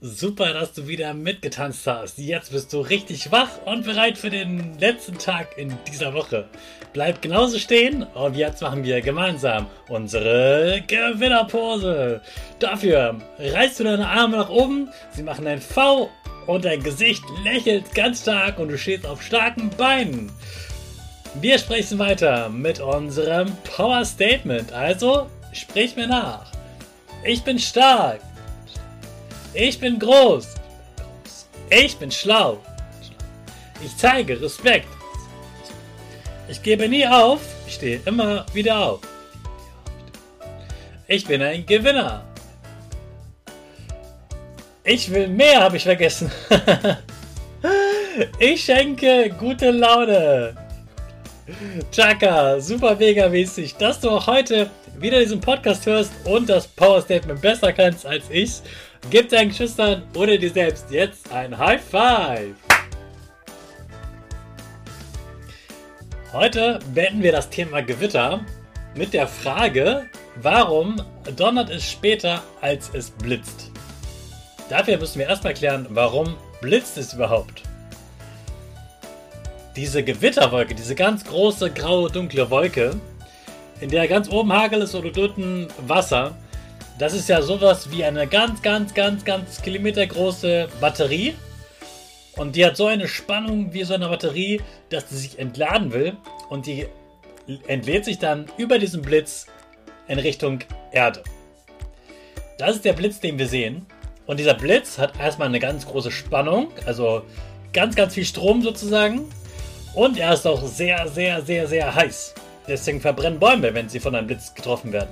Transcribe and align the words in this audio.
Super, 0.00 0.52
dass 0.52 0.74
du 0.74 0.86
wieder 0.86 1.12
mitgetanzt 1.12 1.84
hast. 1.88 2.18
Jetzt 2.18 2.52
bist 2.52 2.72
du 2.72 2.80
richtig 2.80 3.32
wach 3.32 3.48
und 3.64 3.84
bereit 3.84 4.16
für 4.16 4.30
den 4.30 4.78
letzten 4.78 5.18
Tag 5.18 5.58
in 5.58 5.76
dieser 5.90 6.14
Woche. 6.14 6.48
Bleib 6.92 7.20
genauso 7.20 7.58
stehen 7.58 8.04
und 8.14 8.36
jetzt 8.36 8.62
machen 8.62 8.84
wir 8.84 9.00
gemeinsam 9.00 9.66
unsere 9.88 10.84
Gewinnerpose. 10.86 12.20
Dafür 12.60 13.20
reißt 13.40 13.80
du 13.80 13.84
deine 13.84 14.06
Arme 14.06 14.36
nach 14.36 14.50
oben, 14.50 14.88
sie 15.10 15.24
machen 15.24 15.48
ein 15.48 15.60
V 15.60 16.08
und 16.46 16.64
dein 16.64 16.80
Gesicht 16.84 17.24
lächelt 17.42 17.92
ganz 17.92 18.22
stark 18.22 18.60
und 18.60 18.68
du 18.68 18.78
stehst 18.78 19.04
auf 19.04 19.20
starken 19.20 19.68
Beinen. 19.70 20.30
Wir 21.40 21.58
sprechen 21.58 21.98
weiter 21.98 22.48
mit 22.50 22.78
unserem 22.78 23.50
Power 23.64 24.04
Statement. 24.04 24.72
Also 24.72 25.26
sprich 25.52 25.96
mir 25.96 26.06
nach. 26.06 26.52
Ich 27.24 27.42
bin 27.42 27.58
stark. 27.58 28.20
Ich 29.54 29.78
bin 29.78 29.98
groß. 29.98 30.54
Ich 31.70 31.96
bin 31.96 32.10
schlau. 32.10 32.58
Ich 33.84 33.96
zeige 33.96 34.40
Respekt. 34.40 34.88
Ich 36.48 36.62
gebe 36.62 36.88
nie 36.88 37.06
auf. 37.06 37.40
Ich 37.66 37.74
stehe 37.74 38.00
immer 38.04 38.46
wieder 38.52 38.78
auf. 38.78 39.00
Ich 41.06 41.26
bin 41.26 41.42
ein 41.42 41.64
Gewinner. 41.64 42.24
Ich 44.84 45.10
will 45.10 45.28
mehr, 45.28 45.60
habe 45.60 45.76
ich 45.76 45.82
vergessen. 45.82 46.30
ich 48.38 48.64
schenke 48.64 49.30
gute 49.38 49.70
Laune. 49.70 50.56
Chaka, 51.92 52.60
super 52.60 52.96
mega 52.96 53.28
mäßig, 53.28 53.74
dass 53.76 54.00
du 54.00 54.10
auch 54.10 54.26
heute 54.26 54.70
wieder 54.98 55.20
diesen 55.20 55.40
Podcast 55.40 55.86
hörst 55.86 56.12
und 56.24 56.48
das 56.48 56.66
Power 56.66 57.00
Statement 57.00 57.40
besser 57.40 57.72
kannst 57.72 58.04
als 58.06 58.24
ich. 58.30 58.60
Gib 59.10 59.30
deinen 59.30 59.48
Geschwistern 59.48 60.02
oder 60.14 60.36
dir 60.36 60.50
selbst 60.50 60.90
jetzt 60.90 61.32
ein 61.32 61.56
High 61.56 61.80
Five! 61.82 62.54
Heute 66.30 66.78
beenden 66.92 67.22
wir 67.22 67.32
das 67.32 67.48
Thema 67.48 67.80
Gewitter 67.80 68.44
mit 68.94 69.14
der 69.14 69.26
Frage, 69.26 70.04
warum 70.42 71.00
donnert 71.36 71.70
es 71.70 71.90
später, 71.90 72.42
als 72.60 72.90
es 72.92 73.10
blitzt? 73.10 73.70
Dafür 74.68 74.98
müssen 74.98 75.20
wir 75.20 75.26
erstmal 75.26 75.54
klären, 75.54 75.86
warum 75.88 76.36
blitzt 76.60 76.98
es 76.98 77.14
überhaupt? 77.14 77.62
Diese 79.74 80.04
Gewitterwolke, 80.04 80.74
diese 80.74 80.94
ganz 80.94 81.24
große, 81.24 81.70
graue, 81.70 82.10
dunkle 82.10 82.50
Wolke, 82.50 82.94
in 83.80 83.88
der 83.88 84.06
ganz 84.06 84.28
oben 84.28 84.52
Hagel 84.52 84.82
ist 84.82 84.94
oder 84.94 85.18
unten 85.22 85.68
Wasser, 85.86 86.36
das 86.98 87.14
ist 87.14 87.28
ja 87.28 87.40
sowas 87.42 87.90
wie 87.92 88.04
eine 88.04 88.26
ganz, 88.26 88.60
ganz, 88.60 88.92
ganz, 88.92 89.24
ganz 89.24 89.62
kilometergroße 89.62 90.68
Batterie. 90.80 91.34
Und 92.36 92.56
die 92.56 92.66
hat 92.66 92.76
so 92.76 92.86
eine 92.86 93.06
Spannung 93.06 93.72
wie 93.72 93.84
so 93.84 93.94
eine 93.94 94.08
Batterie, 94.08 94.60
dass 94.90 95.08
sie 95.08 95.16
sich 95.16 95.38
entladen 95.38 95.92
will. 95.92 96.16
Und 96.48 96.66
die 96.66 96.86
entlädt 97.66 98.04
sich 98.04 98.18
dann 98.18 98.46
über 98.56 98.78
diesen 98.78 99.02
Blitz 99.02 99.46
in 100.08 100.18
Richtung 100.18 100.60
Erde. 100.90 101.22
Das 102.58 102.76
ist 102.76 102.84
der 102.84 102.94
Blitz, 102.94 103.20
den 103.20 103.38
wir 103.38 103.46
sehen. 103.46 103.86
Und 104.26 104.40
dieser 104.40 104.54
Blitz 104.54 104.98
hat 104.98 105.18
erstmal 105.20 105.48
eine 105.48 105.60
ganz 105.60 105.86
große 105.86 106.10
Spannung, 106.10 106.68
also 106.84 107.22
ganz, 107.72 107.94
ganz 107.94 108.14
viel 108.14 108.24
Strom 108.24 108.60
sozusagen. 108.60 109.20
Und 109.94 110.18
er 110.18 110.34
ist 110.34 110.46
auch 110.46 110.66
sehr, 110.66 111.06
sehr, 111.08 111.42
sehr, 111.42 111.66
sehr 111.68 111.94
heiß. 111.94 112.34
Deswegen 112.66 113.00
verbrennen 113.00 113.38
Bäume, 113.38 113.72
wenn 113.72 113.88
sie 113.88 114.00
von 114.00 114.14
einem 114.14 114.26
Blitz 114.26 114.52
getroffen 114.54 114.92
werden 114.92 115.08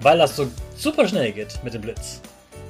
weil 0.00 0.18
das 0.18 0.36
so 0.36 0.48
super 0.76 1.06
schnell 1.08 1.32
geht 1.32 1.58
mit 1.62 1.74
dem 1.74 1.82
Blitz. 1.82 2.20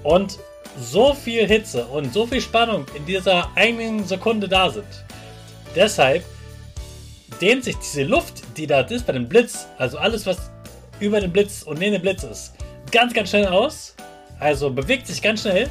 Und 0.02 0.38
so 0.80 1.14
viel 1.14 1.46
Hitze 1.46 1.84
und 1.86 2.12
so 2.12 2.26
viel 2.26 2.40
Spannung 2.40 2.86
in 2.94 3.04
dieser 3.04 3.50
einen 3.56 4.06
Sekunde 4.06 4.48
da 4.48 4.70
sind. 4.70 4.86
Deshalb 5.74 6.24
dehnt 7.40 7.64
sich 7.64 7.76
diese 7.76 8.04
Luft, 8.04 8.42
die 8.56 8.66
da 8.66 8.80
ist 8.80 9.06
bei 9.06 9.12
dem 9.12 9.28
Blitz, 9.28 9.66
also 9.76 9.98
alles, 9.98 10.26
was 10.26 10.50
über 11.00 11.20
dem 11.20 11.32
Blitz 11.32 11.62
und 11.62 11.78
neben 11.78 11.92
dem 11.92 12.02
Blitz 12.02 12.22
ist, 12.24 12.54
ganz, 12.90 13.12
ganz 13.12 13.30
schnell 13.30 13.46
aus. 13.46 13.94
Also 14.40 14.70
bewegt 14.70 15.06
sich 15.06 15.20
ganz 15.20 15.42
schnell. 15.42 15.68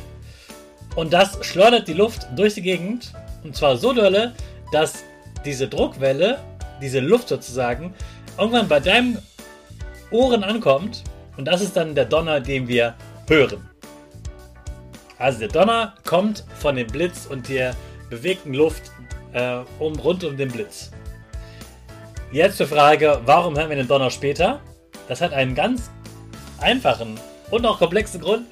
Und 0.96 1.14
das 1.14 1.38
schleudert 1.46 1.88
die 1.88 1.94
Luft 1.94 2.28
durch 2.36 2.56
die 2.56 2.62
Gegend. 2.62 3.14
Und 3.44 3.56
zwar 3.56 3.78
so 3.78 3.94
dolle, 3.94 4.34
dass 4.72 5.04
diese 5.46 5.68
Druckwelle, 5.68 6.40
diese 6.82 7.00
Luft 7.00 7.30
sozusagen, 7.30 7.94
irgendwann 8.38 8.68
bei 8.68 8.80
deinem 8.80 9.20
Ohren 10.12 10.44
ankommt 10.44 11.04
und 11.38 11.46
das 11.46 11.62
ist 11.62 11.78
dann 11.78 11.96
der 11.96 12.06
Donner, 12.06 12.40
den 12.40 12.68
wir 12.68 12.96
hören. 13.28 13.70
Also 15.20 15.40
der 15.40 15.48
Donner 15.48 15.96
kommt 16.06 16.44
von 16.60 16.76
dem 16.76 16.88
Blitz 16.88 17.26
und 17.26 17.50
der 17.50 17.76
bewegten 18.10 18.54
Luft 18.54 18.92
äh, 19.34 19.60
um, 19.80 19.98
rund 20.00 20.24
um 20.24 20.38
den 20.38 20.50
Blitz. 20.50 20.92
Jetzt 22.32 22.58
zur 22.58 22.68
Frage, 22.68 23.22
warum 23.26 23.58
hören 23.58 23.70
wir 23.70 23.78
den 23.78 23.88
Donner 23.88 24.12
später? 24.12 24.60
Das 25.08 25.22
hat 25.22 25.34
einen 25.34 25.56
ganz 25.56 25.90
einfachen 26.60 27.20
und 27.52 27.66
auch 27.66 27.80
komplexen 27.80 28.22
Grund. 28.22 28.46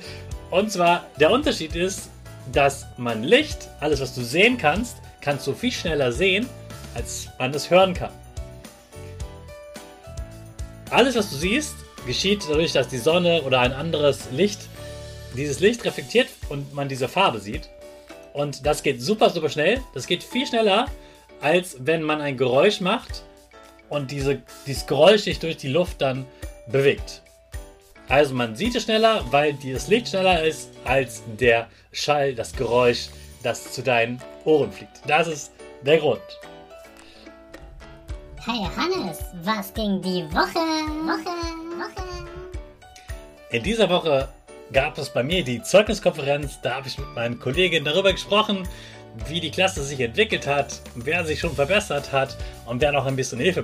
Und 0.49 0.71
zwar, 0.71 1.05
der 1.19 1.31
Unterschied 1.31 1.75
ist, 1.75 2.09
dass 2.51 2.85
man 2.97 3.23
Licht, 3.23 3.69
alles 3.79 3.99
was 4.01 4.13
du 4.15 4.21
sehen 4.21 4.57
kannst, 4.57 4.97
kannst 5.21 5.45
du 5.47 5.53
viel 5.53 5.71
schneller 5.71 6.11
sehen, 6.11 6.47
als 6.93 7.27
man 7.39 7.53
es 7.53 7.69
hören 7.69 7.93
kann. 7.93 8.11
Alles 10.91 11.15
was 11.15 11.29
du 11.31 11.35
siehst, 11.35 11.75
geschieht 12.05 12.43
dadurch, 12.47 12.73
dass 12.73 12.87
die 12.87 12.97
Sonne 12.97 13.43
oder 13.43 13.59
ein 13.59 13.73
anderes 13.73 14.31
Licht 14.31 14.59
dieses 15.35 15.59
Licht 15.59 15.83
reflektiert 15.85 16.29
und 16.49 16.73
man 16.73 16.87
diese 16.87 17.07
Farbe 17.07 17.39
sieht. 17.39 17.69
Und 18.33 18.65
das 18.65 18.83
geht 18.83 19.01
super, 19.01 19.29
super 19.29 19.49
schnell. 19.49 19.81
Das 19.93 20.07
geht 20.07 20.23
viel 20.23 20.47
schneller, 20.47 20.85
als 21.41 21.77
wenn 21.79 22.03
man 22.03 22.21
ein 22.21 22.37
Geräusch 22.37 22.81
macht 22.81 23.23
und 23.89 24.11
diese, 24.11 24.41
dieses 24.65 24.85
Geräusch 24.87 25.21
sich 25.21 25.39
durch 25.39 25.57
die 25.57 25.69
Luft 25.69 26.01
dann 26.01 26.25
bewegt. 26.67 27.21
Also 28.07 28.35
man 28.35 28.55
sieht 28.55 28.75
es 28.75 28.83
schneller, 28.83 29.23
weil 29.31 29.57
das 29.63 29.87
Licht 29.87 30.09
schneller 30.09 30.43
ist 30.43 30.69
als 30.83 31.23
der 31.39 31.67
Schall, 31.91 32.35
das 32.35 32.53
Geräusch, 32.53 33.07
das 33.41 33.71
zu 33.71 33.81
deinen 33.81 34.21
Ohren 34.43 34.71
fliegt. 34.71 35.01
Das 35.07 35.27
ist 35.27 35.51
der 35.81 35.97
Grund. 35.97 36.21
Hey 38.45 38.67
Hannes, 38.77 39.19
was 39.43 39.73
ging 39.73 40.01
die 40.01 40.23
Woche? 40.31 40.59
Woche? 41.07 41.64
In 43.55 43.63
dieser 43.63 43.89
Woche 43.89 44.27
gab 44.73 44.97
es 44.97 45.09
bei 45.09 45.23
mir 45.23 45.41
die 45.41 45.63
Zeugniskonferenz. 45.63 46.59
Da 46.61 46.75
habe 46.75 46.89
ich 46.89 46.97
mit 46.97 47.07
meinen 47.15 47.39
Kolleginnen 47.39 47.85
darüber 47.85 48.11
gesprochen, 48.11 48.67
wie 49.29 49.39
die 49.39 49.49
Klasse 49.49 49.81
sich 49.81 50.01
entwickelt 50.01 50.45
hat, 50.45 50.81
wer 50.95 51.23
sich 51.23 51.39
schon 51.39 51.55
verbessert 51.55 52.11
hat 52.11 52.35
und 52.65 52.81
wer 52.81 52.91
noch 52.91 53.05
ein 53.05 53.15
bisschen 53.15 53.39
Hilfe 53.39 53.63